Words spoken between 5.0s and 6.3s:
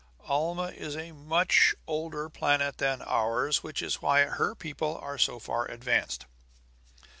so far advanced."